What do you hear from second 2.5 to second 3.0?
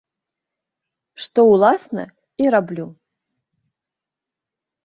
раблю.